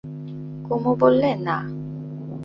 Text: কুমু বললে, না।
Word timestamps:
কুমু 0.65 0.91
বললে, 0.99 1.29
না। 1.35 1.57